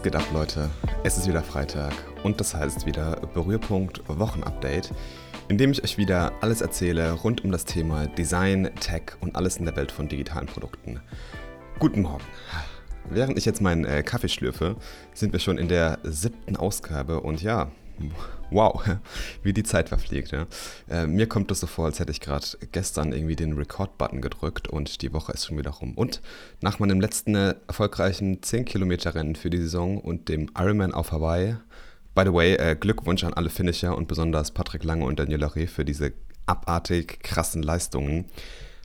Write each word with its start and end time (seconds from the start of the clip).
Was 0.00 0.04
geht 0.04 0.16
ab, 0.16 0.28
Leute? 0.32 0.70
Es 1.04 1.18
ist 1.18 1.28
wieder 1.28 1.42
Freitag 1.42 1.92
und 2.22 2.40
das 2.40 2.54
heißt 2.54 2.86
wieder 2.86 3.20
Berührpunkt 3.34 4.00
Wochenupdate, 4.08 4.94
in 5.50 5.58
dem 5.58 5.72
ich 5.72 5.84
euch 5.84 5.98
wieder 5.98 6.32
alles 6.40 6.62
erzähle 6.62 7.12
rund 7.12 7.44
um 7.44 7.52
das 7.52 7.66
Thema 7.66 8.06
Design, 8.06 8.70
Tech 8.80 9.02
und 9.20 9.36
alles 9.36 9.58
in 9.58 9.66
der 9.66 9.76
Welt 9.76 9.92
von 9.92 10.08
digitalen 10.08 10.46
Produkten. 10.46 11.02
Guten 11.78 12.00
Morgen. 12.00 12.24
Während 13.10 13.36
ich 13.36 13.44
jetzt 13.44 13.60
meinen 13.60 13.84
äh, 13.84 14.02
Kaffee 14.02 14.30
schlürfe, 14.30 14.76
sind 15.12 15.34
wir 15.34 15.38
schon 15.38 15.58
in 15.58 15.68
der 15.68 15.98
siebten 16.02 16.56
Ausgabe 16.56 17.20
und 17.20 17.42
ja, 17.42 17.70
wow, 18.50 18.82
wie 19.42 19.52
die 19.52 19.62
Zeit 19.62 19.88
verfliegt. 19.88 20.32
Ja. 20.32 20.46
Äh, 20.88 21.06
mir 21.06 21.26
kommt 21.26 21.50
das 21.50 21.60
so 21.60 21.66
vor, 21.66 21.86
als 21.86 21.98
hätte 21.98 22.12
ich 22.12 22.20
gerade 22.20 22.46
gestern 22.72 23.12
irgendwie 23.12 23.36
den 23.36 23.54
Record-Button 23.54 24.20
gedrückt 24.20 24.68
und 24.68 25.02
die 25.02 25.12
Woche 25.12 25.32
ist 25.32 25.46
schon 25.46 25.58
wieder 25.58 25.70
rum. 25.70 25.94
Und 25.94 26.20
nach 26.60 26.78
meinem 26.78 27.00
letzten 27.00 27.34
äh, 27.34 27.54
erfolgreichen 27.66 28.40
10-Kilometer-Rennen 28.40 29.36
für 29.36 29.50
die 29.50 29.58
Saison 29.58 29.98
und 29.98 30.28
dem 30.28 30.50
Ironman 30.56 30.94
auf 30.94 31.12
Hawaii, 31.12 31.56
by 32.14 32.22
the 32.24 32.32
way, 32.32 32.54
äh, 32.54 32.76
Glückwunsch 32.76 33.24
an 33.24 33.34
alle 33.34 33.50
Finisher 33.50 33.96
und 33.96 34.08
besonders 34.08 34.50
Patrick 34.50 34.84
Lange 34.84 35.04
und 35.04 35.18
Daniel 35.18 35.44
Laré 35.44 35.68
für 35.68 35.84
diese 35.84 36.12
abartig 36.46 37.20
krassen 37.22 37.62
Leistungen, 37.62 38.26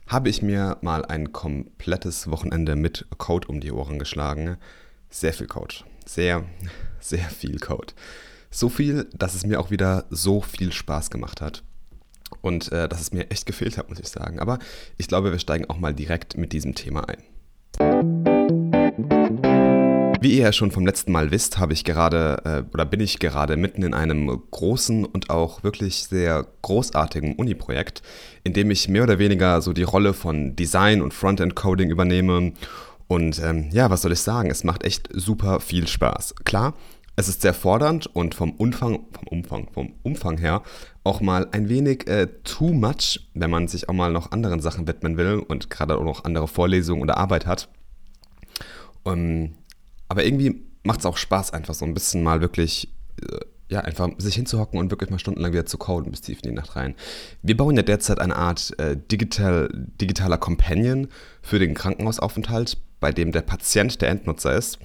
habe 0.06 0.28
ich 0.28 0.40
mir 0.40 0.78
mal 0.82 1.04
ein 1.04 1.32
komplettes 1.32 2.30
Wochenende 2.30 2.76
mit 2.76 3.06
Code 3.18 3.48
um 3.48 3.60
die 3.60 3.72
Ohren 3.72 3.98
geschlagen. 3.98 4.56
Sehr 5.10 5.32
viel 5.32 5.48
Code. 5.48 5.74
Sehr, 6.04 6.44
sehr 7.00 7.24
viel 7.24 7.58
Code. 7.58 7.92
So 8.50 8.68
viel, 8.68 9.08
dass 9.12 9.34
es 9.34 9.44
mir 9.44 9.60
auch 9.60 9.70
wieder 9.70 10.04
so 10.10 10.40
viel 10.40 10.72
Spaß 10.72 11.10
gemacht 11.10 11.40
hat. 11.40 11.62
Und 12.40 12.72
äh, 12.72 12.88
dass 12.88 13.00
es 13.00 13.12
mir 13.12 13.30
echt 13.30 13.46
gefehlt 13.46 13.78
hat, 13.78 13.88
muss 13.88 14.00
ich 14.00 14.08
sagen. 14.08 14.38
Aber 14.38 14.58
ich 14.98 15.08
glaube, 15.08 15.32
wir 15.32 15.38
steigen 15.38 15.68
auch 15.70 15.78
mal 15.78 15.94
direkt 15.94 16.36
mit 16.36 16.52
diesem 16.52 16.74
Thema 16.74 17.08
ein. 17.08 17.22
Wie 20.20 20.32
ihr 20.32 20.44
ja 20.44 20.52
schon 20.52 20.70
vom 20.70 20.86
letzten 20.86 21.12
Mal 21.12 21.30
wisst, 21.30 21.58
habe 21.58 21.72
ich 21.72 21.84
gerade 21.84 22.40
äh, 22.44 22.74
oder 22.74 22.84
bin 22.84 23.00
ich 23.00 23.18
gerade 23.18 23.56
mitten 23.56 23.82
in 23.82 23.94
einem 23.94 24.42
großen 24.50 25.04
und 25.04 25.30
auch 25.30 25.62
wirklich 25.62 26.04
sehr 26.04 26.46
großartigen 26.62 27.36
Uni-Projekt, 27.36 28.02
in 28.42 28.52
dem 28.52 28.70
ich 28.70 28.88
mehr 28.88 29.02
oder 29.02 29.18
weniger 29.18 29.60
so 29.60 29.72
die 29.72 29.82
Rolle 29.82 30.14
von 30.14 30.56
Design 30.56 31.02
und 31.02 31.12
Frontend-Coding 31.12 31.90
übernehme. 31.90 32.54
Und 33.08 33.40
ähm, 33.40 33.68
ja, 33.70 33.90
was 33.90 34.02
soll 34.02 34.12
ich 34.12 34.20
sagen? 34.20 34.50
Es 34.50 34.64
macht 34.64 34.84
echt 34.84 35.08
super 35.12 35.60
viel 35.60 35.86
Spaß. 35.86 36.34
Klar, 36.44 36.74
es 37.16 37.28
ist 37.28 37.40
sehr 37.40 37.54
fordernd 37.54 38.06
und 38.06 38.34
vom 38.34 38.52
Umfang, 38.52 39.06
vom 39.10 39.26
Umfang, 39.28 39.68
vom 39.72 39.94
Umfang 40.02 40.36
her 40.36 40.62
auch 41.02 41.20
mal 41.22 41.48
ein 41.50 41.70
wenig 41.70 42.06
äh, 42.08 42.28
too 42.44 42.72
much, 42.72 43.28
wenn 43.32 43.50
man 43.50 43.68
sich 43.68 43.88
auch 43.88 43.94
mal 43.94 44.12
noch 44.12 44.32
anderen 44.32 44.60
Sachen 44.60 44.86
widmen 44.86 45.16
will 45.16 45.38
und 45.38 45.70
gerade 45.70 45.96
auch 45.96 46.04
noch 46.04 46.24
andere 46.24 46.46
Vorlesungen 46.46 47.02
oder 47.02 47.16
Arbeit 47.16 47.46
hat. 47.46 47.68
Um, 49.02 49.12
ähm, 49.14 49.54
aber 50.08 50.24
irgendwie 50.24 50.62
macht 50.84 51.00
es 51.00 51.06
auch 51.06 51.16
Spaß, 51.16 51.52
einfach 51.52 51.74
so 51.74 51.84
ein 51.84 51.94
bisschen 51.94 52.22
mal 52.22 52.40
wirklich, 52.40 52.92
äh, 53.22 53.38
ja, 53.68 53.80
einfach 53.80 54.10
sich 54.18 54.34
hinzuhocken 54.34 54.78
und 54.78 54.90
wirklich 54.90 55.10
mal 55.10 55.18
stundenlang 55.18 55.52
wieder 55.52 55.66
zu 55.66 55.78
coden 55.78 56.10
bis 56.10 56.20
tief 56.20 56.38
in 56.42 56.50
die 56.50 56.54
Nacht 56.54 56.76
rein. 56.76 56.94
Wir 57.42 57.56
bauen 57.56 57.76
ja 57.76 57.82
derzeit 57.82 58.20
eine 58.20 58.36
Art 58.36 58.78
äh, 58.78 58.96
digital, 58.96 59.68
digitaler 59.72 60.38
Companion 60.38 61.08
für 61.40 61.58
den 61.58 61.74
Krankenhausaufenthalt, 61.74 62.76
bei 63.00 63.10
dem 63.10 63.32
der 63.32 63.42
Patient 63.42 64.00
der 64.02 64.10
Endnutzer 64.10 64.54
ist. 64.54 64.78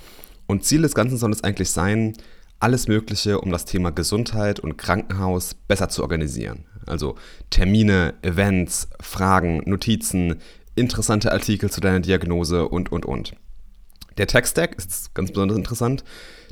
Und 0.51 0.65
Ziel 0.65 0.81
des 0.81 0.95
Ganzen 0.95 1.15
soll 1.15 1.31
es 1.31 1.45
eigentlich 1.45 1.69
sein, 1.69 2.11
alles 2.59 2.89
Mögliche 2.89 3.39
um 3.39 3.53
das 3.53 3.63
Thema 3.63 3.91
Gesundheit 3.91 4.59
und 4.59 4.77
Krankenhaus 4.77 5.53
besser 5.53 5.87
zu 5.87 6.01
organisieren. 6.01 6.65
Also 6.85 7.15
Termine, 7.49 8.15
Events, 8.21 8.89
Fragen, 8.99 9.63
Notizen, 9.65 10.41
interessante 10.75 11.31
Artikel 11.31 11.71
zu 11.71 11.79
deiner 11.79 12.01
Diagnose 12.01 12.67
und, 12.67 12.91
und, 12.91 13.05
und. 13.05 13.31
Der 14.17 14.27
Tech-Stack 14.27 14.75
ist 14.77 15.15
ganz 15.15 15.31
besonders 15.31 15.57
interessant. 15.57 16.03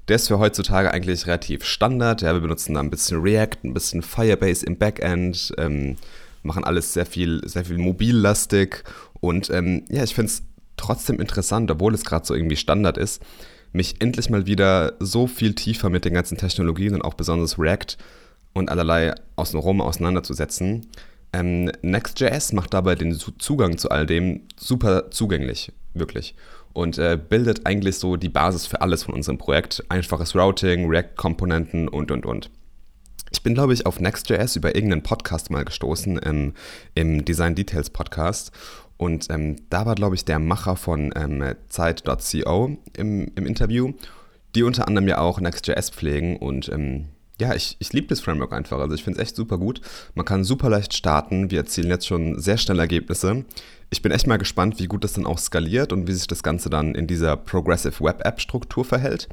Der 0.08 0.16
ist 0.16 0.30
für 0.30 0.40
heutzutage 0.40 0.94
eigentlich 0.94 1.28
relativ 1.28 1.66
Standard. 1.66 2.22
Ja, 2.22 2.34
wir 2.34 2.40
benutzen 2.40 2.76
da 2.76 2.80
ein 2.80 2.92
bisschen 2.92 3.20
React, 3.20 3.66
ein 3.66 3.74
bisschen 3.74 4.02
Firebase 4.02 4.66
im 4.66 4.78
Backend, 4.78 5.54
ähm, 5.58 5.98
machen 6.42 6.64
alles 6.64 6.94
sehr 6.94 7.06
viel, 7.06 7.42
sehr 7.46 7.66
viel 7.66 7.78
mobillastig. 7.78 8.86
Und 9.20 9.50
ähm, 9.50 9.84
ja, 9.90 10.06
ich 10.06 10.16
finde 10.16 10.32
es 10.32 10.44
trotzdem 10.78 11.20
interessant, 11.20 11.70
obwohl 11.70 11.94
es 11.94 12.06
gerade 12.06 12.26
so 12.26 12.34
irgendwie 12.34 12.56
Standard 12.56 12.98
ist, 12.98 13.22
mich 13.72 14.02
endlich 14.02 14.30
mal 14.30 14.46
wieder 14.46 14.94
so 15.00 15.28
viel 15.28 15.54
tiefer 15.54 15.90
mit 15.90 16.06
den 16.06 16.14
ganzen 16.14 16.38
Technologien 16.38 16.96
und 16.96 17.04
auch 17.04 17.14
besonders 17.14 17.60
React 17.60 17.98
und 18.54 18.70
allerlei 18.70 19.14
außenrum 19.36 19.82
auseinanderzusetzen. 19.82 20.88
Ähm, 21.32 21.72
Next.js 21.82 22.54
macht 22.54 22.74
dabei 22.74 22.96
den 22.96 23.14
Zugang 23.14 23.78
zu 23.78 23.90
all 23.90 24.06
dem 24.06 24.42
super 24.58 25.12
zugänglich, 25.12 25.72
wirklich. 25.94 26.36
Und 26.74 26.98
äh, 26.98 27.18
bildet 27.18 27.66
eigentlich 27.66 27.98
so 27.98 28.16
die 28.16 28.30
Basis 28.30 28.66
für 28.66 28.82
alles 28.82 29.04
von 29.04 29.14
unserem 29.14 29.38
Projekt. 29.38 29.84
Einfaches 29.90 30.36
Routing, 30.36 30.90
React-Komponenten 30.90 31.88
und, 31.88 32.12
und, 32.12 32.26
und. 32.26 32.50
Ich 33.32 33.44
bin, 33.44 33.54
glaube 33.54 33.74
ich, 33.74 33.86
auf 33.86 34.00
Next.js 34.00 34.56
über 34.56 34.76
irgendeinen 34.76 35.04
Podcast 35.04 35.52
mal 35.52 35.66
gestoßen, 35.66 36.18
im, 36.18 36.54
im 36.96 37.26
Design 37.26 37.54
Details 37.54 37.92
Podcast. 37.92 38.52
Und 39.00 39.28
ähm, 39.30 39.56
da 39.70 39.86
war, 39.86 39.96
glaube 39.96 40.16
ich, 40.16 40.26
der 40.26 40.40
Macher 40.40 40.76
von 40.76 41.14
ähm, 41.16 41.56
Zeit.co 41.70 42.78
im, 42.98 43.32
im 43.34 43.46
Interview, 43.46 43.94
die 44.56 44.64
unter 44.64 44.90
anderem 44.90 45.08
ja 45.08 45.20
auch 45.20 45.40
Next.js 45.40 45.92
pflegen. 45.92 46.36
Und 46.36 46.68
ähm, 46.68 47.06
ja, 47.40 47.56
ich, 47.56 47.78
ich 47.80 47.94
liebe 47.94 48.08
das 48.08 48.20
Framework 48.20 48.52
einfach. 48.52 48.78
Also 48.78 48.96
ich 48.96 49.04
finde 49.06 49.18
es 49.18 49.24
echt 49.24 49.38
super 49.38 49.58
gut. 49.58 49.80
Man 50.16 50.26
kann 50.26 50.44
super 50.44 50.70
leicht 50.70 50.94
starten. 50.94 51.50
Wir 51.50 51.60
erzielen 51.60 51.88
jetzt 51.88 52.08
schon 52.08 52.42
sehr 52.42 52.58
schnell 52.58 52.78
Ergebnisse. 52.78 53.46
Ich 53.90 54.02
bin 54.02 54.12
echt 54.12 54.28
mal 54.28 54.36
gespannt, 54.38 54.80
wie 54.80 54.88
gut 54.88 55.06
das 55.06 55.14
dann 55.14 55.26
auch 55.26 55.38
skaliert 55.38 55.94
und 55.94 56.08
wie 56.08 56.14
sich 56.14 56.28
das 56.28 56.44
Ganze 56.44 56.70
dann 56.70 56.94
in 56.94 57.08
dieser 57.08 57.38
Progressive 57.38 58.04
Web 58.04 58.26
App 58.26 58.42
Struktur 58.42 58.84
verhält. 58.84 59.30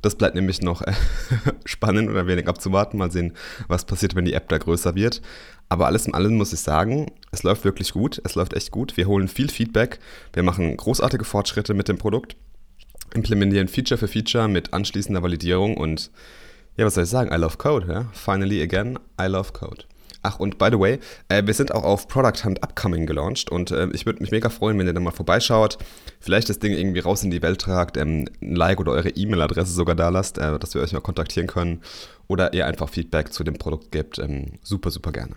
Das 0.00 0.16
bleibt 0.16 0.34
nämlich 0.34 0.62
noch 0.62 0.82
äh, 0.82 0.92
spannend 1.64 2.08
oder 2.08 2.26
wenig 2.26 2.48
abzuwarten. 2.48 2.98
Mal 2.98 3.10
sehen, 3.10 3.34
was 3.68 3.84
passiert, 3.84 4.14
wenn 4.14 4.24
die 4.24 4.32
App 4.32 4.48
da 4.48 4.58
größer 4.58 4.94
wird. 4.94 5.20
Aber 5.68 5.86
alles 5.86 6.06
in 6.06 6.14
allem 6.14 6.36
muss 6.36 6.52
ich 6.52 6.60
sagen, 6.60 7.12
es 7.30 7.42
läuft 7.42 7.64
wirklich 7.64 7.92
gut. 7.92 8.20
Es 8.24 8.34
läuft 8.34 8.54
echt 8.54 8.70
gut. 8.70 8.96
Wir 8.96 9.06
holen 9.06 9.28
viel 9.28 9.50
Feedback. 9.50 10.00
Wir 10.32 10.42
machen 10.42 10.76
großartige 10.76 11.24
Fortschritte 11.24 11.74
mit 11.74 11.88
dem 11.88 11.98
Produkt. 11.98 12.36
Implementieren 13.14 13.68
Feature 13.68 13.98
für 13.98 14.08
Feature 14.08 14.48
mit 14.48 14.72
anschließender 14.72 15.22
Validierung 15.22 15.76
und 15.76 16.10
ja, 16.76 16.86
was 16.86 16.94
soll 16.94 17.04
ich 17.04 17.10
sagen? 17.10 17.30
I 17.30 17.36
love 17.36 17.58
Code. 17.58 17.86
Ja? 17.86 18.10
Finally 18.12 18.62
again, 18.62 18.98
I 19.20 19.26
love 19.26 19.52
Code. 19.52 19.84
Ach, 20.24 20.38
und 20.38 20.56
by 20.58 20.68
the 20.70 20.78
way, 20.78 21.00
äh, 21.28 21.44
wir 21.44 21.54
sind 21.54 21.74
auch 21.74 21.82
auf 21.82 22.06
Product 22.06 22.44
Hunt 22.44 22.62
Upcoming 22.62 23.06
gelauncht 23.06 23.50
und 23.50 23.72
äh, 23.72 23.88
ich 23.92 24.06
würde 24.06 24.20
mich 24.20 24.30
mega 24.30 24.50
freuen, 24.50 24.78
wenn 24.78 24.86
ihr 24.86 24.92
da 24.92 25.00
mal 25.00 25.10
vorbeischaut, 25.10 25.78
vielleicht 26.20 26.48
das 26.48 26.60
Ding 26.60 26.72
irgendwie 26.72 27.00
raus 27.00 27.24
in 27.24 27.32
die 27.32 27.42
Welt 27.42 27.60
tragt, 27.60 27.96
ähm, 27.96 28.26
ein 28.40 28.54
Like 28.54 28.78
oder 28.78 28.92
eure 28.92 29.08
E-Mail-Adresse 29.08 29.72
sogar 29.72 29.96
da 29.96 30.10
lasst, 30.10 30.38
äh, 30.38 30.58
dass 30.60 30.74
wir 30.74 30.82
euch 30.82 30.92
mal 30.92 31.00
kontaktieren 31.00 31.48
können 31.48 31.82
oder 32.28 32.52
ihr 32.54 32.66
einfach 32.66 32.88
Feedback 32.88 33.32
zu 33.32 33.42
dem 33.42 33.54
Produkt 33.54 33.90
gebt. 33.90 34.20
Ähm, 34.20 34.52
super, 34.62 34.92
super 34.92 35.10
gerne. 35.10 35.34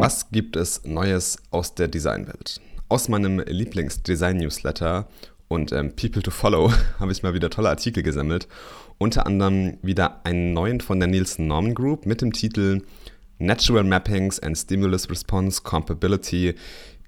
Was 0.00 0.30
gibt 0.30 0.56
es 0.56 0.84
Neues 0.84 1.38
aus 1.50 1.74
der 1.74 1.88
Designwelt? 1.88 2.60
Aus 2.90 3.08
meinem 3.08 3.38
Lieblings-Design-Newsletter 3.40 5.08
und 5.48 5.72
ähm, 5.72 5.96
People 5.96 6.22
to 6.22 6.30
Follow 6.30 6.72
habe 7.00 7.12
ich 7.12 7.22
mal 7.22 7.34
wieder 7.34 7.50
tolle 7.50 7.70
Artikel 7.70 8.02
gesammelt. 8.02 8.46
Unter 8.98 9.26
anderem 9.26 9.78
wieder 9.82 10.24
einen 10.24 10.52
neuen 10.52 10.80
von 10.80 11.00
der 11.00 11.08
Nielsen 11.08 11.46
Norman 11.46 11.74
Group 11.74 12.06
mit 12.06 12.20
dem 12.20 12.32
Titel 12.32 12.82
Natural 13.38 13.84
Mappings 13.84 14.40
and 14.40 14.56
Stimulus 14.58 15.08
Response 15.08 15.62
Compatibility 15.62 16.54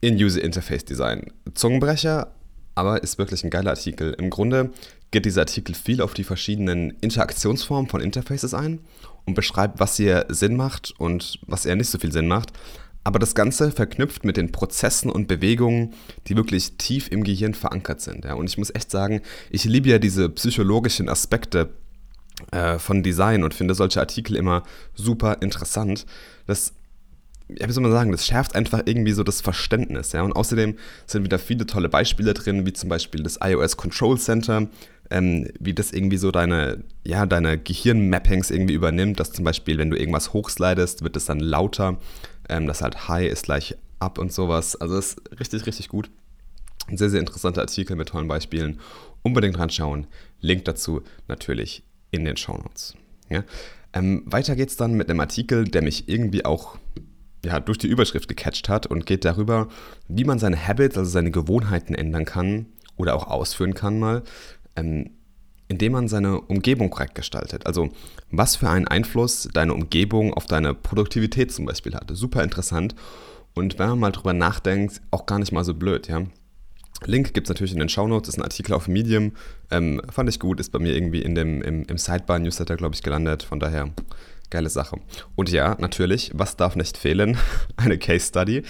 in 0.00 0.14
User 0.14 0.42
Interface 0.42 0.84
Design. 0.84 1.26
Zungenbrecher, 1.54 2.32
aber 2.74 3.02
ist 3.02 3.18
wirklich 3.18 3.44
ein 3.44 3.50
geiler 3.50 3.70
Artikel. 3.70 4.14
Im 4.14 4.30
Grunde 4.30 4.70
geht 5.10 5.26
dieser 5.26 5.42
Artikel 5.42 5.74
viel 5.74 6.00
auf 6.00 6.14
die 6.14 6.24
verschiedenen 6.24 6.90
Interaktionsformen 7.00 7.90
von 7.90 8.00
Interfaces 8.00 8.54
ein 8.54 8.80
und 9.26 9.34
beschreibt, 9.34 9.80
was 9.80 9.96
hier 9.96 10.26
Sinn 10.28 10.56
macht 10.56 10.94
und 10.98 11.40
was 11.46 11.66
eher 11.66 11.76
nicht 11.76 11.90
so 11.90 11.98
viel 11.98 12.12
Sinn 12.12 12.28
macht. 12.28 12.52
Aber 13.02 13.18
das 13.18 13.34
Ganze 13.34 13.70
verknüpft 13.70 14.24
mit 14.24 14.36
den 14.36 14.52
Prozessen 14.52 15.10
und 15.10 15.26
Bewegungen, 15.26 15.94
die 16.26 16.36
wirklich 16.36 16.76
tief 16.76 17.08
im 17.10 17.24
Gehirn 17.24 17.54
verankert 17.54 18.00
sind. 18.00 18.24
Ja. 18.24 18.34
Und 18.34 18.48
ich 18.48 18.58
muss 18.58 18.74
echt 18.74 18.90
sagen, 18.90 19.22
ich 19.50 19.64
liebe 19.64 19.88
ja 19.88 19.98
diese 19.98 20.28
psychologischen 20.28 21.08
Aspekte 21.08 21.70
äh, 22.52 22.78
von 22.78 23.02
Design 23.02 23.42
und 23.42 23.54
finde 23.54 23.74
solche 23.74 24.00
Artikel 24.00 24.36
immer 24.36 24.64
super 24.94 25.38
interessant. 25.40 26.04
Das, 26.46 26.74
ja, 27.48 27.66
wie 27.66 27.72
soll 27.72 27.82
man 27.82 27.92
sagen, 27.92 28.12
das 28.12 28.26
schärft 28.26 28.54
einfach 28.54 28.82
irgendwie 28.84 29.12
so 29.12 29.24
das 29.24 29.40
Verständnis. 29.40 30.12
Ja. 30.12 30.22
Und 30.22 30.32
außerdem 30.32 30.76
sind 31.06 31.24
wieder 31.24 31.38
viele 31.38 31.66
tolle 31.66 31.88
Beispiele 31.88 32.34
drin, 32.34 32.66
wie 32.66 32.72
zum 32.74 32.90
Beispiel 32.90 33.22
das 33.22 33.38
iOS 33.42 33.78
Control 33.78 34.18
Center, 34.18 34.68
ähm, 35.10 35.48
wie 35.58 35.74
das 35.74 35.92
irgendwie 35.92 36.18
so 36.18 36.30
deine, 36.30 36.84
ja, 37.04 37.26
deine 37.26 37.58
Gehirnmappings 37.58 38.50
irgendwie 38.50 38.74
übernimmt, 38.74 39.20
dass 39.20 39.32
zum 39.32 39.44
Beispiel, 39.44 39.78
wenn 39.78 39.90
du 39.90 39.98
irgendwas 39.98 40.32
hochslidest, 40.32 41.02
wird 41.02 41.16
es 41.16 41.24
dann 41.24 41.40
lauter, 41.40 41.98
ähm, 42.50 42.66
dass 42.66 42.82
halt 42.82 43.08
High 43.08 43.30
ist 43.30 43.44
gleich 43.44 43.76
Up 44.00 44.18
und 44.18 44.32
sowas. 44.32 44.76
Also 44.76 44.96
das 44.96 45.14
ist 45.14 45.40
richtig, 45.40 45.66
richtig 45.66 45.88
gut. 45.88 46.10
Ein 46.88 46.96
sehr, 46.96 47.10
sehr 47.10 47.20
interessanter 47.20 47.60
Artikel 47.60 47.96
mit 47.96 48.08
tollen 48.08 48.28
Beispielen. 48.28 48.80
Unbedingt 49.22 49.58
reinschauen. 49.58 50.06
Link 50.40 50.64
dazu 50.64 51.02
natürlich 51.28 51.84
in 52.10 52.24
den 52.24 52.36
Shownotes. 52.36 52.94
Ja? 53.28 53.44
Ähm, 53.92 54.22
weiter 54.26 54.56
geht's 54.56 54.76
dann 54.76 54.94
mit 54.94 55.08
einem 55.08 55.20
Artikel, 55.20 55.64
der 55.64 55.82
mich 55.82 56.08
irgendwie 56.08 56.44
auch 56.44 56.76
ja, 57.44 57.60
durch 57.60 57.78
die 57.78 57.88
Überschrift 57.88 58.28
gecatcht 58.28 58.68
hat 58.68 58.86
und 58.86 59.06
geht 59.06 59.24
darüber, 59.24 59.68
wie 60.08 60.24
man 60.24 60.38
seine 60.38 60.66
Habits, 60.66 60.98
also 60.98 61.10
seine 61.10 61.30
Gewohnheiten 61.30 61.94
ändern 61.94 62.24
kann 62.24 62.66
oder 62.96 63.14
auch 63.14 63.26
ausführen 63.28 63.74
kann 63.74 63.98
mal, 63.98 64.22
ähm, 64.76 65.10
indem 65.70 65.92
man 65.92 66.08
seine 66.08 66.40
Umgebung 66.40 66.90
korrekt 66.90 67.14
gestaltet. 67.14 67.64
Also 67.64 67.90
was 68.30 68.56
für 68.56 68.68
einen 68.68 68.88
Einfluss 68.88 69.48
deine 69.54 69.72
Umgebung 69.72 70.34
auf 70.34 70.46
deine 70.46 70.74
Produktivität 70.74 71.52
zum 71.52 71.64
Beispiel 71.64 71.94
hat. 71.94 72.10
Super 72.12 72.42
interessant 72.42 72.96
und 73.54 73.78
wenn 73.78 73.88
man 73.88 73.98
mal 74.00 74.10
drüber 74.12 74.32
nachdenkt, 74.32 75.00
auch 75.12 75.26
gar 75.26 75.38
nicht 75.38 75.52
mal 75.52 75.64
so 75.64 75.74
blöd, 75.74 76.08
ja. 76.08 76.22
Link 77.06 77.32
gibt 77.32 77.46
es 77.46 77.48
natürlich 77.48 77.72
in 77.72 77.78
den 77.78 77.88
Shownotes, 77.88 78.28
ist 78.28 78.38
ein 78.38 78.42
Artikel 78.42 78.74
auf 78.74 78.88
Medium. 78.88 79.32
Ähm, 79.70 80.02
fand 80.10 80.28
ich 80.28 80.38
gut, 80.38 80.60
ist 80.60 80.70
bei 80.70 80.78
mir 80.78 80.94
irgendwie 80.94 81.22
in 81.22 81.34
dem, 81.34 81.62
im, 81.62 81.84
im 81.84 81.96
Sidebar-Newsletter, 81.96 82.76
glaube 82.76 82.94
ich, 82.94 83.02
gelandet. 83.02 83.42
Von 83.42 83.58
daher, 83.58 83.90
geile 84.50 84.68
Sache. 84.68 84.98
Und 85.34 85.50
ja, 85.50 85.76
natürlich, 85.78 86.32
was 86.34 86.56
darf 86.56 86.76
nicht 86.76 86.98
fehlen? 86.98 87.38
Eine 87.76 87.96
Case 87.96 88.26
Study. 88.26 88.64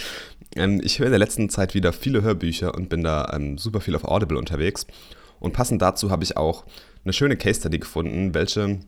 Ähm, 0.55 0.81
ich 0.85 0.99
höre 0.99 1.07
in 1.07 1.13
der 1.13 1.19
letzten 1.19 1.49
Zeit 1.49 1.75
wieder 1.75 1.93
viele 1.93 2.23
Hörbücher 2.23 2.75
und 2.75 2.89
bin 2.89 3.03
da 3.03 3.33
ähm, 3.33 3.59
super 3.59 3.81
viel 3.81 3.97
auf 3.97 4.05
Audible 4.05 4.39
unterwegs. 4.39 4.87
Und 5.41 5.53
passend 5.53 5.83
dazu 5.83 6.11
habe 6.11 6.23
ich 6.23 6.37
auch 6.37 6.65
eine 7.05 7.13
schöne 7.13 7.37
Case 7.37 7.61
Study 7.61 7.79
gefunden, 7.79 8.35
welche 8.35 8.81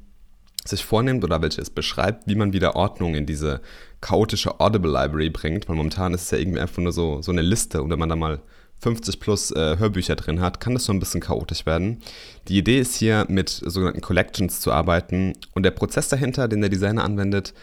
sich 0.65 0.85
vornimmt 0.85 1.25
oder 1.25 1.43
welche 1.43 1.61
es 1.61 1.71
beschreibt, 1.71 2.27
wie 2.29 2.35
man 2.35 2.53
wieder 2.53 2.77
Ordnung 2.77 3.15
in 3.15 3.27
diese 3.27 3.61
chaotische 4.01 4.61
Audible 4.61 4.93
Library 4.93 5.31
bringt. 5.31 5.69
Weil 5.69 5.77
momentan 5.77 6.15
ist 6.15 6.23
es 6.23 6.31
ja 6.31 6.39
irgendwie 6.39 6.61
einfach 6.61 6.83
nur 6.83 6.93
so, 6.93 7.21
so 7.23 7.33
eine 7.33 7.43
Liste 7.43 7.83
und 7.83 7.91
wenn 7.91 7.99
man 7.99 8.09
da 8.09 8.17
mal 8.17 8.41
50 8.83 9.21
plus 9.21 9.51
äh, 9.53 9.79
Hörbücher 9.79 10.17
drin 10.17 10.41
hat, 10.41 10.61
kann 10.61 10.75
das 10.75 10.85
so 10.85 10.93
ein 10.93 10.99
bisschen 10.99 11.21
chaotisch 11.21 11.67
werden. 11.67 12.03
Die 12.49 12.59
Idee 12.59 12.81
ist 12.81 12.97
hier 12.97 13.27
mit 13.29 13.49
sogenannten 13.49 14.01
Collections 14.01 14.61
zu 14.61 14.73
arbeiten 14.73 15.35
und 15.55 15.63
der 15.63 15.71
Prozess 15.71 16.09
dahinter, 16.09 16.49
den 16.49 16.61
der 16.61 16.71
Designer 16.71 17.05
anwendet, 17.05 17.55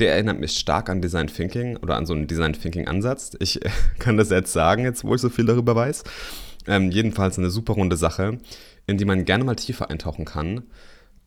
der 0.00 0.12
erinnert 0.12 0.40
mich 0.40 0.58
stark 0.58 0.90
an 0.90 1.00
Design 1.00 1.28
Thinking 1.28 1.76
oder 1.78 1.96
an 1.96 2.04
so 2.04 2.14
einen 2.14 2.26
Design 2.26 2.52
Thinking 2.52 2.88
Ansatz. 2.88 3.36
Ich 3.38 3.60
kann 3.98 4.16
das 4.16 4.30
jetzt 4.30 4.52
sagen, 4.52 4.84
jetzt 4.84 5.04
wo 5.04 5.14
ich 5.14 5.20
so 5.20 5.30
viel 5.30 5.46
darüber 5.46 5.76
weiß. 5.76 6.02
Ähm, 6.66 6.90
jedenfalls 6.90 7.38
eine 7.38 7.50
super 7.50 7.74
runde 7.74 7.96
Sache, 7.96 8.38
in 8.86 8.98
die 8.98 9.04
man 9.04 9.24
gerne 9.24 9.44
mal 9.44 9.56
tiefer 9.56 9.90
eintauchen 9.90 10.24
kann. 10.24 10.62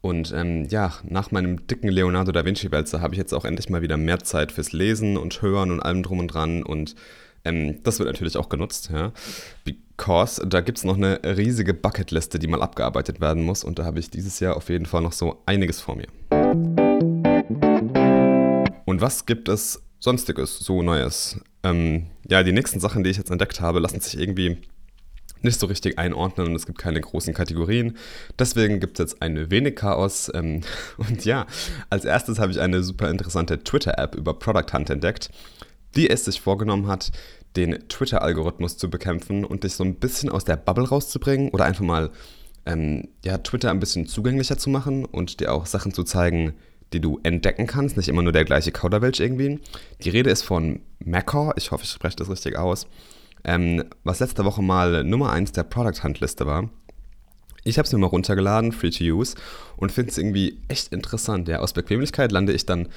Und 0.01 0.31
ähm, 0.33 0.65
ja, 0.65 0.94
nach 1.03 1.31
meinem 1.31 1.67
dicken 1.67 1.89
Leonardo 1.89 2.31
da 2.31 2.45
Vinci-Wälzer 2.45 3.01
habe 3.01 3.13
ich 3.13 3.17
jetzt 3.17 3.33
auch 3.33 3.44
endlich 3.44 3.69
mal 3.69 3.81
wieder 3.81 3.97
mehr 3.97 4.19
Zeit 4.19 4.51
fürs 4.53 4.71
Lesen 4.71 5.17
und 5.17 5.41
Hören 5.41 5.71
und 5.71 5.81
allem 5.81 6.03
drum 6.03 6.19
und 6.19 6.27
dran. 6.29 6.63
Und 6.63 6.95
ähm, 7.44 7.83
das 7.83 8.00
wird 8.00 8.07
natürlich 8.07 8.38
auch 8.38 8.47
genutzt, 8.47 8.91
ja. 8.94 9.11
Because 9.65 10.41
da 10.47 10.61
gibt 10.61 10.77
es 10.77 10.85
noch 10.85 10.95
eine 10.95 11.19
riesige 11.23 11.73
Bucketliste, 11.73 12.39
die 12.39 12.47
mal 12.47 12.61
abgearbeitet 12.61 13.19
werden 13.19 13.44
muss. 13.44 13.65
Und 13.65 13.77
da 13.77 13.83
habe 13.83 14.00
ich 14.00 14.09
dieses 14.09 14.39
Jahr 14.39 14.56
auf 14.56 14.69
jeden 14.69 14.85
Fall 14.85 15.01
noch 15.01 15.11
so 15.11 15.41
einiges 15.45 15.81
vor 15.81 15.97
mir. 15.97 16.07
Und 18.85 19.01
was 19.01 19.25
gibt 19.25 19.50
es 19.50 19.83
sonstiges, 20.00 20.59
so 20.59 20.81
Neues? 20.81 21.41
Ähm, 21.63 22.07
ja, 22.29 22.41
die 22.44 22.53
nächsten 22.53 22.79
Sachen, 22.79 23.03
die 23.03 23.09
ich 23.09 23.17
jetzt 23.17 23.31
entdeckt 23.31 23.59
habe, 23.59 23.79
lassen 23.79 24.00
sich 24.00 24.17
irgendwie 24.17 24.59
nicht 25.41 25.59
so 25.59 25.68
richtig 25.68 25.97
einordnen 25.97 26.47
und 26.47 26.56
es 26.56 26.65
gibt 26.65 26.77
keine 26.77 27.01
großen 27.01 27.33
Kategorien. 27.33 27.97
Deswegen 28.38 28.80
gibt 28.80 29.00
es 29.00 29.12
jetzt 29.12 29.21
ein 29.21 29.50
wenig 29.51 29.75
Chaos. 29.75 30.31
Ähm, 30.33 30.62
und 30.97 31.25
ja, 31.25 31.45
als 31.89 32.06
erstes 32.06 32.39
habe 32.39 32.51
ich 32.51 32.59
eine 32.59 32.83
super 32.83 33.09
interessante 33.09 33.63
Twitter-App 33.63 34.15
über 34.15 34.33
Product 34.33 34.74
Hunt 34.74 34.89
entdeckt, 34.89 35.30
die 35.95 36.09
es 36.09 36.25
sich 36.25 36.41
vorgenommen 36.41 36.88
hat, 36.88 37.12
den 37.56 37.88
Twitter-Algorithmus 37.88 38.77
zu 38.77 38.89
bekämpfen 38.89 39.44
und 39.44 39.63
dich 39.63 39.74
so 39.74 39.83
ein 39.83 39.95
bisschen 39.95 40.30
aus 40.30 40.45
der 40.45 40.57
Bubble 40.57 40.88
rauszubringen 40.88 41.50
oder 41.50 41.65
einfach 41.65 41.83
mal 41.83 42.12
ähm, 42.65 43.07
ja, 43.24 43.39
Twitter 43.39 43.71
ein 43.71 43.80
bisschen 43.80 44.06
zugänglicher 44.06 44.57
zu 44.57 44.69
machen 44.69 45.06
und 45.06 45.39
dir 45.39 45.53
auch 45.53 45.65
Sachen 45.65 45.94
zu 45.94 46.03
zeigen, 46.03 46.53
die 46.94 47.00
du 47.00 47.19
entdecken 47.24 47.68
kannst, 47.68 47.97
nicht 47.97 48.09
immer 48.09 48.21
nur 48.21 48.31
der 48.31 48.45
gleiche 48.45 48.71
Kauderwelsch 48.71 49.19
irgendwie. 49.19 49.59
Die 50.03 50.09
Rede 50.09 50.30
ist 50.30 50.44
von 50.44 50.81
Macor, 51.03 51.53
ich 51.57 51.71
hoffe, 51.71 51.83
ich 51.83 51.92
spreche 51.92 52.15
das 52.18 52.30
richtig 52.30 52.57
aus 52.57 52.88
ähm, 53.44 53.83
was 54.03 54.19
letzte 54.19 54.45
Woche 54.45 54.62
mal 54.62 55.03
Nummer 55.03 55.31
1 55.31 55.51
der 55.51 55.63
Product 55.63 56.03
Hunt 56.03 56.19
Liste 56.19 56.45
war. 56.45 56.69
Ich 57.63 57.77
habe 57.77 57.86
es 57.86 57.91
mir 57.91 58.00
mal 58.00 58.07
runtergeladen, 58.07 58.71
free 58.71 58.89
to 58.89 59.03
use, 59.03 59.36
und 59.77 59.91
finde 59.91 60.12
es 60.12 60.18
irgendwie 60.18 60.59
echt 60.68 60.94
interessant. 60.94 61.47
Ja, 61.47 61.59
aus 61.59 61.74
Bequemlichkeit 61.74 62.31
lande 62.31 62.53
ich 62.53 62.65
dann 62.65 62.88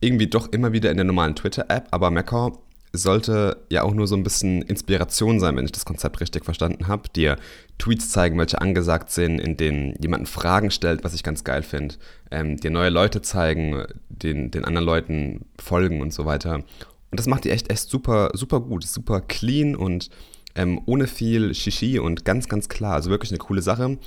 irgendwie 0.00 0.26
doch 0.26 0.52
immer 0.52 0.72
wieder 0.72 0.90
in 0.90 0.96
der 0.96 1.04
normalen 1.04 1.36
Twitter-App, 1.36 1.88
aber 1.90 2.10
Mecker 2.10 2.52
sollte 2.92 3.58
ja 3.68 3.82
auch 3.82 3.94
nur 3.94 4.08
so 4.08 4.16
ein 4.16 4.24
bisschen 4.24 4.62
Inspiration 4.62 5.38
sein, 5.38 5.56
wenn 5.56 5.64
ich 5.64 5.72
das 5.72 5.84
Konzept 5.84 6.20
richtig 6.20 6.44
verstanden 6.44 6.88
habe. 6.88 7.08
Dir 7.14 7.36
Tweets 7.78 8.10
zeigen, 8.10 8.36
welche 8.38 8.60
angesagt 8.60 9.10
sind, 9.10 9.38
in 9.38 9.56
denen 9.56 9.94
jemanden 10.00 10.26
Fragen 10.26 10.70
stellt, 10.70 11.04
was 11.04 11.14
ich 11.14 11.22
ganz 11.22 11.44
geil 11.44 11.62
finde. 11.62 11.94
Ähm, 12.30 12.56
dir 12.56 12.70
neue 12.70 12.90
Leute 12.90 13.22
zeigen, 13.22 13.84
den, 14.08 14.50
den 14.50 14.64
anderen 14.64 14.86
Leuten 14.86 15.46
folgen 15.60 16.00
und 16.00 16.12
so 16.12 16.24
weiter. 16.24 16.64
Und 17.10 17.18
das 17.18 17.26
macht 17.26 17.44
die 17.44 17.50
echt, 17.50 17.70
echt 17.70 17.88
super, 17.88 18.30
super 18.34 18.60
gut, 18.60 18.84
super 18.84 19.20
clean 19.20 19.74
und 19.74 20.10
ähm, 20.54 20.80
ohne 20.86 21.06
viel 21.06 21.54
Shishi 21.54 21.98
und 21.98 22.24
ganz, 22.24 22.48
ganz 22.48 22.68
klar. 22.68 22.94
Also 22.94 23.10
wirklich 23.10 23.30
eine 23.30 23.38
coole 23.38 23.62
Sache. 23.62 23.98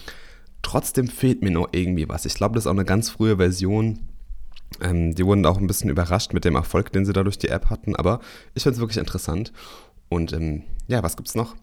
Trotzdem 0.62 1.08
fehlt 1.08 1.42
mir 1.42 1.52
noch 1.52 1.70
irgendwie 1.72 2.08
was. 2.08 2.26
Ich 2.26 2.36
glaube, 2.36 2.56
das 2.56 2.64
ist 2.64 2.68
auch 2.68 2.72
eine 2.72 2.86
ganz 2.86 3.10
frühe 3.10 3.38
Version. 3.38 4.00
Ähm, 4.82 5.14
die 5.16 5.26
wurden 5.26 5.46
auch 5.46 5.58
ein 5.58 5.68
bisschen 5.68 5.90
überrascht 5.90 6.34
mit 6.34 6.46
dem 6.46 6.56
Erfolg, 6.56 6.92
den 6.92 7.06
sie 7.06 7.14
da 7.14 7.24
durch 7.24 7.38
die 7.38 7.50
App 7.50 7.70
hatten. 7.70 7.96
Aber 7.96 8.20
ich 8.56 8.64
finde 8.64 8.76
es 8.76 8.80
wirklich 8.80 8.98
interessant. 8.98 9.52
Und 10.10 10.34
ähm, 10.34 10.64
ja, 10.88 11.04
was 11.04 11.18
gibt 11.18 11.30
es 11.30 11.36
noch? 11.36 11.56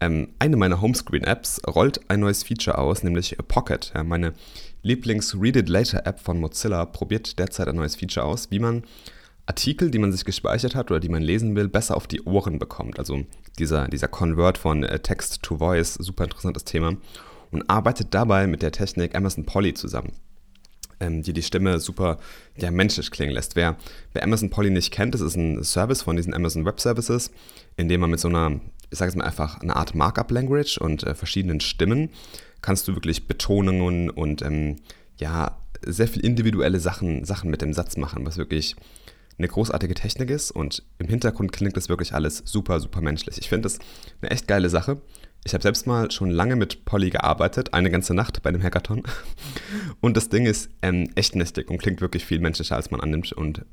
Ähm, 0.00 0.28
eine 0.38 0.56
meiner 0.56 0.80
Homescreen-Apps 0.80 1.62
rollt 1.66 2.08
ein 2.08 2.20
neues 2.20 2.44
Feature 2.44 2.78
aus, 2.78 3.02
nämlich 3.02 3.36
Pocket. 3.48 3.92
Ja, 3.94 4.04
meine 4.04 4.32
Lieblings-Read 4.82 5.56
It 5.56 5.68
Later-App 5.68 6.20
von 6.20 6.38
Mozilla 6.40 6.84
probiert 6.84 7.38
derzeit 7.38 7.68
ein 7.68 7.76
neues 7.76 7.96
Feature 7.96 8.24
aus, 8.24 8.50
wie 8.50 8.60
man 8.60 8.84
Artikel, 9.48 9.90
die 9.90 9.98
man 9.98 10.12
sich 10.12 10.26
gespeichert 10.26 10.74
hat 10.74 10.90
oder 10.90 11.00
die 11.00 11.08
man 11.08 11.22
lesen 11.22 11.56
will, 11.56 11.68
besser 11.68 11.96
auf 11.96 12.06
die 12.06 12.22
Ohren 12.22 12.58
bekommt. 12.58 12.98
Also 12.98 13.24
dieser, 13.58 13.88
dieser 13.88 14.06
Convert 14.06 14.58
von 14.58 14.82
äh, 14.82 15.00
Text 15.00 15.42
to 15.42 15.56
Voice, 15.56 15.94
super 15.94 16.24
interessantes 16.24 16.64
Thema. 16.64 16.96
Und 17.50 17.68
arbeitet 17.70 18.08
dabei 18.12 18.46
mit 18.46 18.60
der 18.60 18.72
Technik 18.72 19.14
Amazon 19.14 19.46
Polly 19.46 19.72
zusammen, 19.72 20.12
ähm, 21.00 21.22
die 21.22 21.32
die 21.32 21.42
Stimme 21.42 21.80
super 21.80 22.18
ja, 22.58 22.70
menschlich 22.70 23.10
klingen 23.10 23.32
lässt. 23.32 23.56
Wer, 23.56 23.78
wer 24.12 24.22
Amazon 24.22 24.50
Polly 24.50 24.68
nicht 24.68 24.92
kennt, 24.92 25.14
das 25.14 25.22
ist 25.22 25.36
ein 25.36 25.64
Service 25.64 26.02
von 26.02 26.16
diesen 26.16 26.34
Amazon 26.34 26.66
Web 26.66 26.78
Services, 26.78 27.30
in 27.78 27.88
dem 27.88 28.02
man 28.02 28.10
mit 28.10 28.20
so 28.20 28.28
einer, 28.28 28.60
ich 28.90 28.98
sage 28.98 29.08
es 29.08 29.16
mal 29.16 29.24
einfach, 29.24 29.62
eine 29.62 29.76
Art 29.76 29.94
Markup-Language 29.94 30.76
und 30.76 31.04
äh, 31.04 31.14
verschiedenen 31.14 31.60
Stimmen 31.60 32.10
kannst 32.60 32.86
du 32.86 32.94
wirklich 32.94 33.26
Betonungen 33.26 34.10
und 34.10 34.42
ähm, 34.42 34.76
ja, 35.16 35.56
sehr 35.80 36.08
viel 36.08 36.24
individuelle 36.24 36.80
Sachen, 36.80 37.24
Sachen 37.24 37.48
mit 37.48 37.62
dem 37.62 37.72
Satz 37.72 37.96
machen, 37.96 38.26
was 38.26 38.36
wirklich 38.36 38.76
eine 39.38 39.48
großartige 39.48 39.94
Technik 39.94 40.30
ist 40.30 40.50
und 40.50 40.82
im 40.98 41.08
Hintergrund 41.08 41.52
klingt 41.52 41.76
das 41.76 41.88
wirklich 41.88 42.14
alles 42.14 42.42
super, 42.44 42.80
super 42.80 43.00
menschlich. 43.00 43.38
Ich 43.38 43.48
finde 43.48 43.62
das 43.62 43.78
eine 44.20 44.30
echt 44.30 44.48
geile 44.48 44.68
Sache. 44.68 45.00
Ich 45.44 45.54
habe 45.54 45.62
selbst 45.62 45.86
mal 45.86 46.10
schon 46.10 46.30
lange 46.30 46.56
mit 46.56 46.84
Polly 46.84 47.10
gearbeitet, 47.10 47.72
eine 47.72 47.90
ganze 47.90 48.12
Nacht 48.12 48.42
bei 48.42 48.48
einem 48.48 48.62
Hackathon. 48.62 49.04
Und 50.00 50.16
das 50.16 50.28
Ding 50.28 50.46
ist 50.46 50.70
ähm, 50.82 51.10
echt 51.14 51.36
mächtig 51.36 51.70
und 51.70 51.78
klingt 51.78 52.00
wirklich 52.00 52.24
viel 52.24 52.40
menschlicher, 52.40 52.76
als 52.76 52.90
man 52.90 53.00
annimmt. 53.00 53.32
Und 53.32 53.64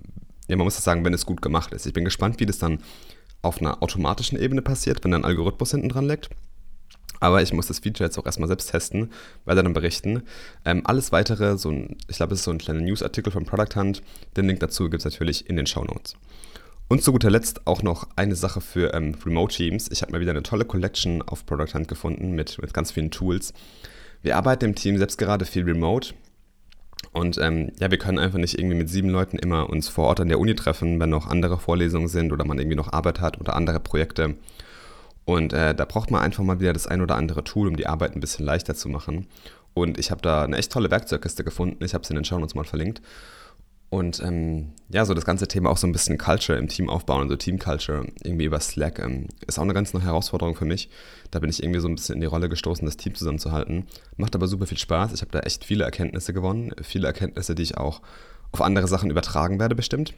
ja, 0.48 0.56
man 0.56 0.66
muss 0.66 0.76
das 0.76 0.84
sagen, 0.84 1.04
wenn 1.04 1.14
es 1.14 1.26
gut 1.26 1.42
gemacht 1.42 1.74
ist. 1.74 1.86
Ich 1.86 1.94
bin 1.94 2.06
gespannt, 2.06 2.40
wie 2.40 2.46
das 2.46 2.60
dann 2.60 2.80
auf 3.42 3.60
einer 3.60 3.82
automatischen 3.82 4.40
Ebene 4.40 4.62
passiert, 4.62 5.04
wenn 5.04 5.14
ein 5.14 5.26
Algorithmus 5.26 5.72
hinten 5.72 5.90
dran 5.90 6.08
liegt. 6.08 6.30
Aber 7.20 7.42
ich 7.42 7.54
muss 7.54 7.68
das 7.68 7.80
Feature 7.80 8.08
jetzt 8.08 8.18
auch 8.18 8.26
erstmal 8.26 8.48
selbst 8.48 8.72
testen, 8.72 9.12
weiter 9.46 9.64
dann 9.64 9.74
berichten. 9.74 10.24
Ähm, 10.66 10.82
alles 10.86 11.12
weitere, 11.12 11.58
so 11.58 11.70
ein, 11.70 11.98
ich 12.08 12.18
glaube, 12.18 12.34
es 12.34 12.40
ist 12.40 12.46
so 12.46 12.52
ein 12.52 12.58
kleiner 12.58 12.82
Newsartikel 12.82 13.32
von 13.32 13.46
Product 13.46 13.76
Hunt. 13.76 14.02
Den 14.36 14.48
Link 14.48 14.60
dazu 14.60 14.90
gibt 14.90 15.02
es 15.02 15.06
natürlich 15.06 15.50
in 15.50 15.56
den 15.56 15.66
Show 15.66 15.84
Notes. 15.84 16.16
Und 16.88 17.02
zu 17.02 17.12
guter 17.12 17.32
Letzt 17.32 17.66
auch 17.66 17.82
noch 17.82 18.08
eine 18.16 18.36
Sache 18.36 18.62
für 18.62 18.94
ähm, 18.94 19.16
Remote 19.26 19.56
Teams. 19.56 19.90
Ich 19.92 20.02
habe 20.02 20.12
mal 20.12 20.22
wieder 20.22 20.32
eine 20.32 20.44
tolle 20.44 20.66
Collection 20.66 21.22
auf 21.24 21.46
Product 21.46 21.74
Hunt 21.74 21.88
gefunden 21.88 22.34
mit, 22.34 22.62
mit 22.62 22.74
ganz 22.74 22.92
vielen 22.92 23.10
Tools. 23.10 23.54
Wir 24.22 24.38
arbeiten 24.38 24.66
im 24.66 24.76
Team 24.76 24.98
selbst 24.98 25.18
gerade 25.18 25.46
viel 25.46 25.64
remote. 25.64 26.14
Und 27.12 27.38
ähm, 27.38 27.72
ja, 27.80 27.90
wir 27.92 27.98
können 27.98 28.20
einfach 28.20 28.38
nicht 28.38 28.58
irgendwie 28.58 28.76
mit 28.76 28.90
sieben 28.90 29.10
Leuten 29.10 29.38
immer 29.38 29.70
uns 29.70 29.88
vor 29.88 30.06
Ort 30.06 30.20
an 30.20 30.28
der 30.28 30.40
Uni 30.40 30.54
treffen, 30.54 31.00
wenn 31.00 31.10
noch 31.10 31.28
andere 31.28 31.58
Vorlesungen 31.58 32.08
sind 32.08 32.32
oder 32.32 32.46
man 32.46 32.60
irgendwie 32.60 32.76
noch 32.76 32.92
Arbeit 32.92 33.20
hat 33.20 33.40
oder 33.40 33.56
andere 33.56 33.80
Projekte. 33.80 34.36
Und 35.26 35.54
äh, 35.54 35.74
da 35.74 35.86
braucht 35.86 36.12
man 36.12 36.22
einfach 36.22 36.44
mal 36.44 36.60
wieder 36.60 36.74
das 36.74 36.88
ein 36.88 37.02
oder 37.02 37.16
andere 37.16 37.44
Tool, 37.44 37.68
um 37.68 37.76
die 37.76 37.88
Arbeit 37.88 38.16
ein 38.16 38.20
bisschen 38.20 38.46
leichter 38.46 38.76
zu 38.76 38.90
machen. 38.90 39.28
Und 39.74 39.98
ich 39.98 40.12
habe 40.12 40.22
da 40.22 40.44
eine 40.44 40.58
echt 40.58 40.72
tolle 40.72 40.92
Werkzeugkiste 40.92 41.44
gefunden. 41.44 41.84
Ich 41.84 41.94
habe 41.94 42.04
es 42.04 42.10
in 42.10 42.16
den 42.16 42.26
Shownotes 42.26 42.56
mal 42.56 42.64
verlinkt. 42.64 43.02
Und 43.90 44.22
ähm, 44.22 44.72
ja, 44.90 45.06
so 45.06 45.14
das 45.14 45.26
ganze 45.26 45.48
Thema 45.48 45.70
auch 45.70 45.78
so 45.78 45.88
ein 45.88 45.92
bisschen 45.92 46.18
Culture 46.18 46.58
im 46.58 46.68
Team 46.68 46.90
aufbauen, 46.90 47.22
also 47.22 47.36
Team 47.36 47.60
Culture 47.60 48.06
irgendwie 48.24 48.46
über 48.46 48.60
Slack, 48.60 49.00
ähm, 49.00 49.28
ist 49.48 49.60
auch 49.60 49.64
eine 49.64 49.74
ganz 49.74 49.94
neue 49.94 50.04
Herausforderung 50.04 50.56
für 50.56 50.66
mich. 50.66 50.90
Da 51.32 51.40
bin 51.40 51.50
ich 51.50 51.62
irgendwie 51.62 51.80
so 51.80 51.88
ein 51.88 51.96
bisschen 51.96 52.16
in 52.16 52.22
die 52.22 52.28
Rolle 52.28 52.50
gestoßen, 52.50 52.86
das 52.86 52.98
Team 52.98 53.16
zusammenzuhalten. 53.16 53.86
Macht 54.18 54.36
aber 54.36 54.48
super 54.48 54.66
viel 54.66 54.78
Spaß. 54.78 55.14
Ich 55.14 55.22
habe 55.22 55.32
da 55.32 55.40
echt 55.42 55.64
viele 55.64 55.84
Erkenntnisse 55.84 56.34
gewonnen. 56.34 56.72
Viele 56.82 57.08
Erkenntnisse, 57.08 57.56
die 57.56 57.64
ich 57.64 57.78
auch 57.78 58.02
auf 58.52 58.62
andere 58.62 58.88
Sachen 58.88 59.10
übertragen 59.10 59.60
werde, 59.60 59.76
bestimmt. 59.76 60.14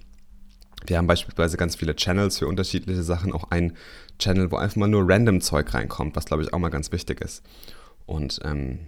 Wir 0.88 0.98
haben 0.98 1.08
beispielsweise 1.08 1.58
ganz 1.58 1.76
viele 1.76 1.96
Channels 1.96 2.40
für 2.40 2.48
unterschiedliche 2.48 3.04
Sachen, 3.04 3.34
auch 3.34 3.52
ein 3.52 3.74
Channel, 4.20 4.52
wo 4.52 4.56
einfach 4.56 4.78
mal 4.78 4.88
nur 4.88 5.08
random 5.08 5.42
Zeug 5.42 5.74
reinkommt, 5.74 6.16
was 6.16 6.26
glaube 6.26 6.44
ich 6.44 6.54
auch 6.54 6.60
mal 6.60 6.70
ganz 6.70 6.92
wichtig 6.92 7.22
ist. 7.22 7.44
Und 8.06 8.40
ähm, 8.46 8.80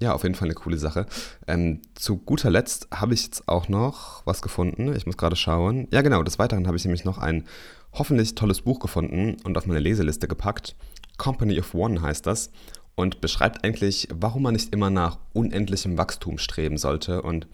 ja, 0.00 0.12
auf 0.14 0.24
jeden 0.24 0.34
Fall 0.34 0.46
eine 0.46 0.54
coole 0.54 0.78
Sache. 0.78 1.06
Ähm, 1.46 1.80
zu 1.94 2.16
guter 2.18 2.50
Letzt 2.50 2.88
habe 2.90 3.14
ich 3.14 3.24
jetzt 3.24 3.48
auch 3.48 3.68
noch 3.68 4.24
was 4.26 4.42
gefunden. 4.42 4.94
Ich 4.94 5.06
muss 5.06 5.16
gerade 5.16 5.36
schauen. 5.36 5.88
Ja, 5.90 6.02
genau, 6.02 6.22
des 6.22 6.38
Weiteren 6.38 6.66
habe 6.66 6.76
ich 6.76 6.84
nämlich 6.84 7.04
noch 7.04 7.18
ein 7.18 7.44
hoffentlich 7.92 8.34
tolles 8.34 8.62
Buch 8.62 8.78
gefunden 8.78 9.36
und 9.44 9.56
auf 9.56 9.66
meine 9.66 9.80
Leseliste 9.80 10.28
gepackt. 10.28 10.74
Company 11.16 11.58
of 11.58 11.74
One 11.74 12.02
heißt 12.02 12.26
das. 12.26 12.50
und 12.96 13.20
beschreibt 13.20 13.62
eigentlich, 13.62 14.08
warum 14.12 14.42
man 14.42 14.54
nicht 14.54 14.72
immer 14.72 14.90
nach 14.90 15.18
unendlichem 15.34 15.96
Wachstum 15.96 16.38
streben 16.38 16.78
sollte 16.78 17.22
und 17.22 17.46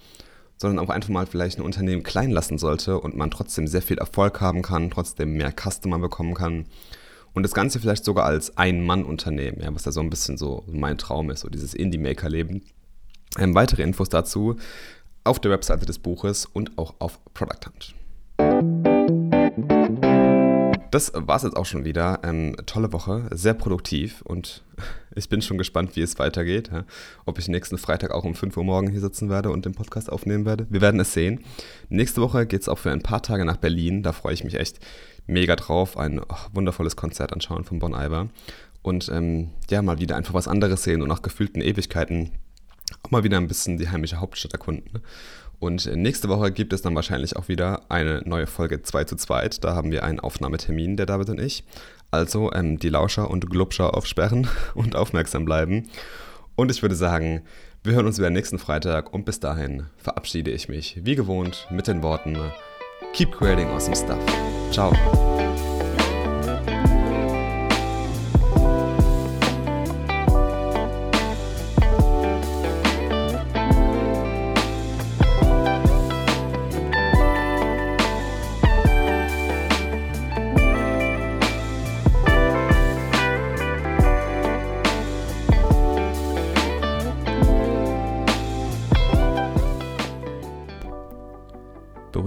sondern 0.62 0.84
auch 0.84 0.90
einfach 0.90 1.10
mal 1.10 1.26
vielleicht 1.26 1.58
ein 1.58 1.62
Unternehmen 1.62 2.02
klein 2.02 2.30
lassen 2.30 2.56
sollte 2.56 2.98
und 2.98 3.16
man 3.16 3.30
trotzdem 3.30 3.66
sehr 3.66 3.82
viel 3.82 3.98
Erfolg 3.98 4.40
haben 4.40 4.62
kann, 4.62 4.90
trotzdem 4.90 5.34
mehr 5.34 5.52
Customer 5.52 5.98
bekommen 5.98 6.34
kann. 6.34 6.64
Und 7.34 7.42
das 7.42 7.52
Ganze 7.52 7.80
vielleicht 7.80 8.04
sogar 8.04 8.24
als 8.24 8.56
Ein-Mann-Unternehmen, 8.56 9.60
ja, 9.60 9.74
was 9.74 9.84
ja 9.84 9.92
so 9.92 10.00
ein 10.00 10.10
bisschen 10.10 10.38
so 10.38 10.64
mein 10.66 10.98
Traum 10.98 11.30
ist, 11.30 11.40
so 11.40 11.48
dieses 11.48 11.74
Indie-Maker-Leben. 11.74 12.62
Ähm, 13.38 13.54
weitere 13.54 13.82
Infos 13.82 14.08
dazu 14.08 14.56
auf 15.24 15.38
der 15.38 15.50
Webseite 15.50 15.86
des 15.86 15.98
Buches 15.98 16.46
und 16.46 16.78
auch 16.78 16.94
auf 16.98 17.18
Product 17.34 17.66
Hunt. 17.66 17.94
Das 20.92 21.10
war 21.14 21.36
es 21.36 21.42
jetzt 21.42 21.56
auch 21.56 21.64
schon 21.64 21.86
wieder. 21.86 22.20
Ähm, 22.22 22.54
tolle 22.66 22.92
Woche, 22.92 23.26
sehr 23.30 23.54
produktiv 23.54 24.20
und 24.22 24.62
ich 25.14 25.30
bin 25.30 25.40
schon 25.40 25.56
gespannt, 25.56 25.96
wie 25.96 26.02
es 26.02 26.18
weitergeht. 26.18 26.68
Ja? 26.70 26.84
Ob 27.24 27.38
ich 27.38 27.48
nächsten 27.48 27.78
Freitag 27.78 28.10
auch 28.10 28.24
um 28.24 28.34
5 28.34 28.54
Uhr 28.58 28.64
morgen 28.64 28.90
hier 28.90 29.00
sitzen 29.00 29.30
werde 29.30 29.50
und 29.50 29.64
den 29.64 29.72
Podcast 29.72 30.12
aufnehmen 30.12 30.44
werde. 30.44 30.66
Wir 30.68 30.82
werden 30.82 31.00
es 31.00 31.14
sehen. 31.14 31.40
Nächste 31.88 32.20
Woche 32.20 32.46
geht 32.46 32.60
es 32.60 32.68
auch 32.68 32.78
für 32.78 32.90
ein 32.90 33.02
paar 33.02 33.22
Tage 33.22 33.46
nach 33.46 33.56
Berlin. 33.56 34.02
Da 34.02 34.12
freue 34.12 34.34
ich 34.34 34.44
mich 34.44 34.56
echt 34.56 34.80
mega 35.26 35.56
drauf. 35.56 35.96
Ein 35.96 36.20
oh, 36.20 36.36
wundervolles 36.52 36.94
Konzert 36.94 37.32
anschauen 37.32 37.64
von 37.64 37.78
Bon 37.78 37.94
Iver. 37.94 38.28
Und 38.82 39.08
ähm, 39.08 39.48
ja, 39.70 39.80
mal 39.80 39.98
wieder 39.98 40.16
einfach 40.16 40.34
was 40.34 40.46
anderes 40.46 40.82
sehen 40.82 41.00
und 41.00 41.08
nach 41.08 41.22
gefühlten 41.22 41.62
Ewigkeiten 41.62 42.32
auch 43.02 43.10
mal 43.10 43.24
wieder 43.24 43.38
ein 43.38 43.48
bisschen 43.48 43.78
die 43.78 43.88
heimische 43.88 44.20
Hauptstadt 44.20 44.52
erkunden. 44.52 44.90
Ne? 44.92 45.00
Und 45.62 45.86
nächste 45.94 46.28
Woche 46.28 46.50
gibt 46.50 46.72
es 46.72 46.82
dann 46.82 46.96
wahrscheinlich 46.96 47.36
auch 47.36 47.46
wieder 47.46 47.82
eine 47.88 48.20
neue 48.24 48.48
Folge 48.48 48.82
2 48.82 49.04
zu 49.04 49.14
2. 49.14 49.48
Da 49.60 49.76
haben 49.76 49.92
wir 49.92 50.02
einen 50.02 50.18
Aufnahmetermin, 50.18 50.96
der 50.96 51.06
David 51.06 51.30
und 51.30 51.38
ich. 51.38 51.62
Also 52.10 52.52
ähm, 52.52 52.80
die 52.80 52.88
Lauscher 52.88 53.30
und 53.30 53.48
Glubscher 53.48 53.94
aufsperren 53.94 54.48
und 54.74 54.96
aufmerksam 54.96 55.44
bleiben. 55.44 55.88
Und 56.56 56.72
ich 56.72 56.82
würde 56.82 56.96
sagen, 56.96 57.42
wir 57.84 57.92
hören 57.92 58.06
uns 58.06 58.18
wieder 58.18 58.30
nächsten 58.30 58.58
Freitag 58.58 59.14
und 59.14 59.24
bis 59.24 59.38
dahin 59.38 59.84
verabschiede 59.98 60.50
ich 60.50 60.68
mich 60.68 60.98
wie 61.04 61.14
gewohnt 61.14 61.68
mit 61.70 61.86
den 61.86 62.02
Worten 62.02 62.36
Keep 63.12 63.30
creating 63.30 63.68
awesome 63.68 63.94
stuff. 63.94 64.18
Ciao. 64.72 64.92